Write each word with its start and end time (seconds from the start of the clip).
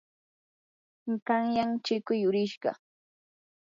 qanyan 1.27 1.71
chikuu 1.85 2.21
yurishqa. 2.21 2.71